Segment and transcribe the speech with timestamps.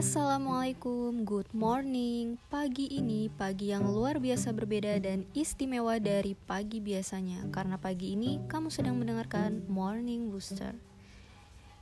[0.00, 2.40] Assalamualaikum, good morning.
[2.48, 8.40] Pagi ini pagi yang luar biasa berbeda dan istimewa dari pagi biasanya Karena pagi ini
[8.48, 10.72] kamu sedang mendengarkan Morning Booster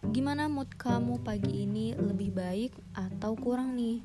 [0.02, 4.02] Gimana mood kamu pagi ini lebih baik atau kurang nih?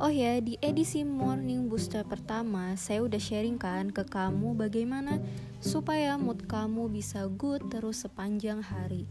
[0.00, 5.20] Oh ya, di edisi Morning Booster pertama saya udah sharing kan ke kamu bagaimana
[5.60, 9.04] supaya mood kamu bisa good terus sepanjang hari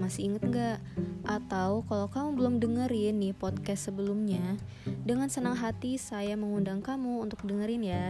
[0.00, 0.78] masih inget gak?
[1.24, 7.44] Atau kalau kamu belum dengerin nih podcast sebelumnya Dengan senang hati saya mengundang kamu untuk
[7.44, 8.04] dengerin ya.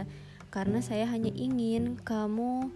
[0.51, 2.71] Karena saya hanya ingin kamu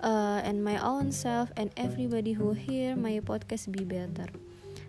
[0.00, 4.28] uh, and my own self and everybody who hear my podcast be better.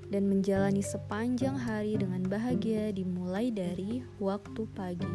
[0.09, 5.13] Dan menjalani sepanjang hari dengan bahagia dimulai dari waktu pagi.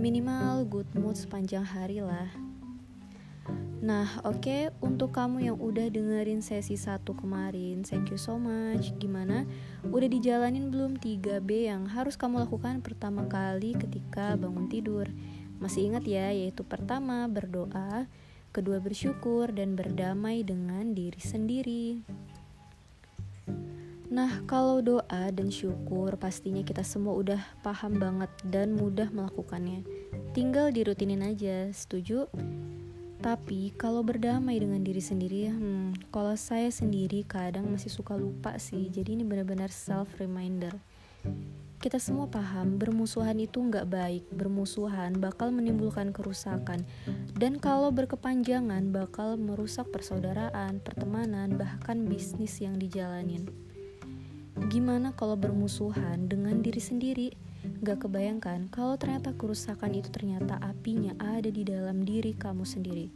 [0.00, 2.49] Minimal good mood sepanjang hari lah
[3.80, 8.92] Nah, oke okay, untuk kamu yang udah dengerin sesi satu kemarin, thank you so much.
[9.00, 9.48] Gimana?
[9.88, 15.08] Udah dijalanin belum 3B yang harus kamu lakukan pertama kali ketika bangun tidur?
[15.64, 18.04] Masih ingat ya, yaitu pertama berdoa,
[18.52, 22.04] kedua bersyukur dan berdamai dengan diri sendiri.
[24.12, 29.88] Nah, kalau doa dan syukur pastinya kita semua udah paham banget dan mudah melakukannya.
[30.36, 32.28] Tinggal dirutinin aja, setuju?
[33.20, 38.88] Tapi kalau berdamai dengan diri sendiri, hmm, kalau saya sendiri kadang masih suka lupa sih.
[38.88, 40.72] Jadi ini benar-benar self reminder.
[41.80, 44.24] Kita semua paham bermusuhan itu nggak baik.
[44.32, 46.84] Bermusuhan bakal menimbulkan kerusakan.
[47.36, 53.44] Dan kalau berkepanjangan bakal merusak persaudaraan, pertemanan, bahkan bisnis yang dijalanin.
[54.72, 57.28] Gimana kalau bermusuhan dengan diri sendiri?
[57.80, 63.08] Gak kebayangkan kalau ternyata kerusakan itu ternyata apinya ada di dalam diri kamu sendiri.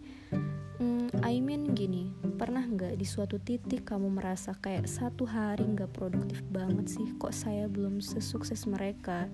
[0.80, 5.94] Hmm, I mean gini, pernah gak di suatu titik kamu merasa kayak satu hari gak
[5.94, 7.14] produktif banget sih?
[7.16, 9.30] Kok saya belum sesukses mereka?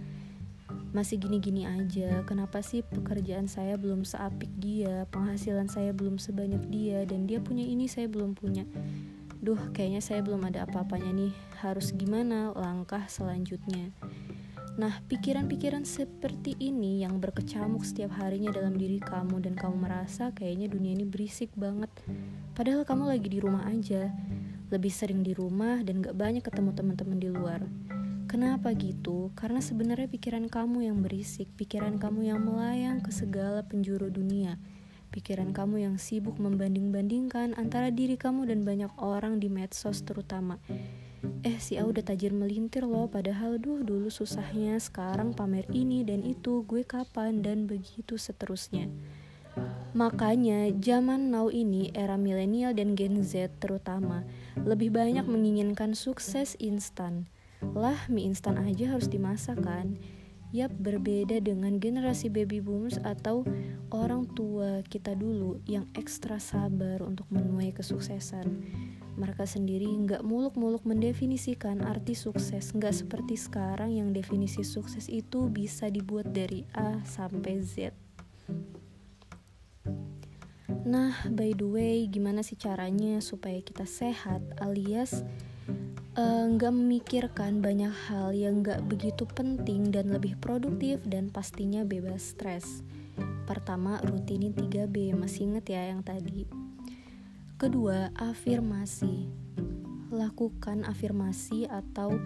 [0.91, 7.07] Masih gini-gini aja, kenapa sih pekerjaan saya belum seapik dia, penghasilan saya belum sebanyak dia,
[7.07, 8.67] dan dia punya ini saya belum punya.
[9.39, 11.33] Duh, kayaknya saya belum ada apa-apanya nih,
[11.63, 13.95] harus gimana langkah selanjutnya?
[14.81, 20.73] Nah, pikiran-pikiran seperti ini yang berkecamuk setiap harinya dalam diri kamu dan kamu merasa kayaknya
[20.73, 21.93] dunia ini berisik banget.
[22.57, 24.09] Padahal kamu lagi di rumah aja,
[24.73, 27.61] lebih sering di rumah dan gak banyak ketemu teman-teman di luar.
[28.25, 29.29] Kenapa gitu?
[29.37, 34.57] Karena sebenarnya pikiran kamu yang berisik, pikiran kamu yang melayang ke segala penjuru dunia.
[35.13, 40.57] Pikiran kamu yang sibuk membanding-bandingkan antara diri kamu dan banyak orang di medsos terutama
[41.45, 46.25] eh si A udah tajir melintir loh padahal duh dulu susahnya sekarang pamer ini dan
[46.25, 48.89] itu gue kapan dan begitu seterusnya
[49.91, 54.23] Makanya zaman now ini era milenial dan Gen Z terutama
[54.55, 57.27] lebih banyak menginginkan sukses instan.
[57.75, 59.99] Lah mie instan aja harus dimasak kan?
[60.51, 63.47] Yap, berbeda dengan generasi baby boomers atau
[63.95, 68.51] orang tua kita dulu yang ekstra sabar untuk menuai kesuksesan.
[69.15, 72.75] Mereka sendiri nggak muluk-muluk mendefinisikan arti sukses.
[72.75, 77.95] Nggak seperti sekarang yang definisi sukses itu bisa dibuat dari A sampai Z.
[80.83, 85.23] Nah, by the way, gimana sih caranya supaya kita sehat alias
[86.19, 92.35] nggak uh, memikirkan banyak hal yang nggak begitu penting dan lebih produktif dan pastinya bebas
[92.35, 92.83] stres.
[93.47, 96.47] Pertama, rutinin 3B, masih inget ya yang tadi
[97.61, 99.29] Kedua, afirmasi.
[100.09, 102.17] Lakukan afirmasi atau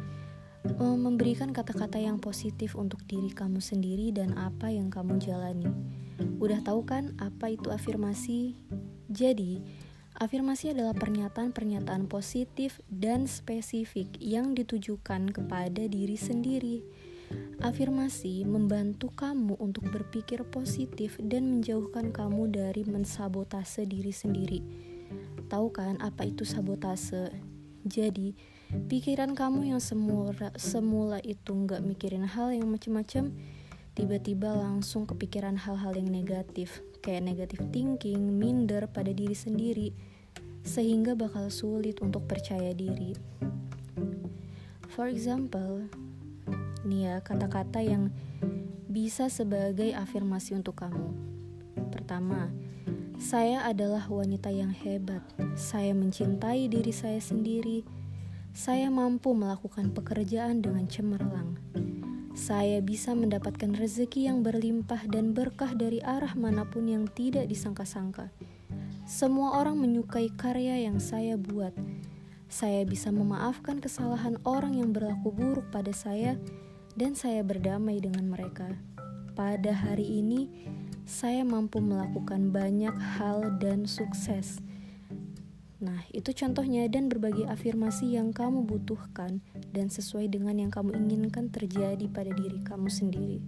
[0.78, 5.66] um, memberikan kata-kata yang positif untuk diri kamu sendiri dan apa yang kamu jalani.
[6.38, 8.54] Udah tahu kan apa itu afirmasi?
[9.10, 9.58] Jadi,
[10.18, 16.82] afirmasi adalah pernyataan-pernyataan positif dan spesifik yang ditujukan kepada diri sendiri.
[17.64, 24.60] Afirmasi membantu kamu untuk berpikir positif dan menjauhkan kamu dari mensabotase diri sendiri
[25.46, 27.30] tahu kan apa itu sabotase.
[27.84, 28.32] Jadi,
[28.88, 33.30] pikiran kamu yang semula, semula itu nggak mikirin hal yang macem-macem,
[33.94, 39.94] tiba-tiba langsung kepikiran hal-hal yang negatif, kayak negatif thinking, minder pada diri sendiri,
[40.66, 43.14] sehingga bakal sulit untuk percaya diri.
[44.90, 45.86] For example,
[46.86, 48.10] nih ya kata-kata yang
[48.90, 51.10] bisa sebagai afirmasi untuk kamu.
[51.90, 52.50] Pertama,
[53.18, 55.22] saya adalah wanita yang hebat.
[55.54, 57.86] Saya mencintai diri saya sendiri.
[58.54, 61.58] Saya mampu melakukan pekerjaan dengan cemerlang.
[62.34, 68.26] Saya bisa mendapatkan rezeki yang berlimpah dan berkah dari arah mana pun yang tidak disangka-sangka.
[69.06, 71.70] Semua orang menyukai karya yang saya buat.
[72.50, 76.34] Saya bisa memaafkan kesalahan orang yang berlaku buruk pada saya
[76.98, 78.66] dan saya berdamai dengan mereka.
[79.38, 80.50] Pada hari ini,
[81.06, 84.58] saya mampu melakukan banyak hal dan sukses.
[85.84, 89.44] Nah, itu contohnya dan berbagi afirmasi yang kamu butuhkan
[89.76, 93.44] dan sesuai dengan yang kamu inginkan terjadi pada diri kamu sendiri.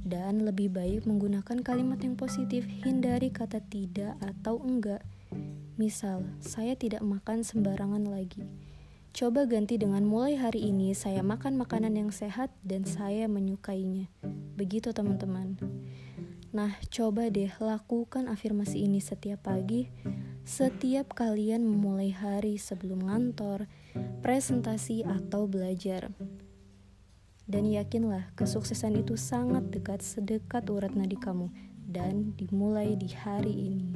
[0.00, 5.04] Dan lebih baik menggunakan kalimat yang positif, hindari kata tidak atau enggak.
[5.76, 8.48] Misal, saya tidak makan sembarangan lagi.
[9.12, 14.08] Coba ganti dengan mulai hari ini saya makan makanan yang sehat dan saya menyukainya.
[14.56, 15.60] Begitu teman-teman.
[16.56, 19.92] Nah, coba deh lakukan afirmasi ini setiap pagi,
[20.46, 23.66] setiap kalian memulai hari sebelum ngantor,
[24.22, 26.14] presentasi atau belajar.
[27.50, 31.50] Dan yakinlah, kesuksesan itu sangat dekat, sedekat urat nadi kamu,
[31.90, 33.90] dan dimulai di hari ini.